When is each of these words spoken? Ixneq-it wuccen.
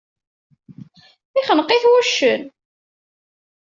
Ixneq-it 1.39 1.83
wuccen. 1.89 2.41